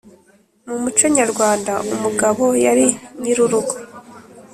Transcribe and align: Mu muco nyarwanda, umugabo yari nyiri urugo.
Mu 0.67 0.75
muco 0.83 1.05
nyarwanda, 1.17 1.73
umugabo 1.95 2.45
yari 2.65 2.87
nyiri 3.21 3.41
urugo. 3.45 3.73